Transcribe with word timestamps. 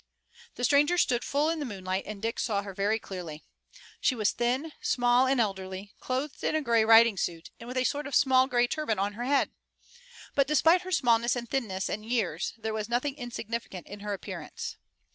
The 0.55 0.63
stranger 0.63 0.97
stood 0.97 1.23
full 1.23 1.47
in 1.51 1.59
the 1.59 1.63
moonlight, 1.65 2.05
and 2.07 2.23
Dick 2.23 2.39
saw 2.39 2.63
her 2.63 2.73
very 2.73 2.97
clearly. 2.97 3.43
She 3.99 4.15
was 4.15 4.31
thin, 4.31 4.71
small 4.81 5.27
and 5.27 5.39
elderly, 5.39 5.93
clothed 5.99 6.43
in 6.43 6.55
a 6.55 6.61
gray 6.63 6.83
riding 6.83 7.17
suit, 7.17 7.51
and 7.59 7.67
with 7.67 7.77
a 7.77 7.83
sort 7.83 8.07
of 8.07 8.15
small 8.15 8.47
gray 8.47 8.65
turban 8.65 8.97
on 8.97 9.13
her 9.13 9.25
head. 9.25 9.51
But 10.33 10.47
despite 10.47 10.81
her 10.81 10.91
smallness 10.91 11.35
and 11.35 11.47
thinness 11.47 11.87
and 11.87 12.03
years 12.03 12.55
there 12.57 12.73
was 12.73 12.89
nothing 12.89 13.13
insignificant 13.15 13.85
in 13.85 13.99
her 13.99 14.13
appearance. 14.13 14.75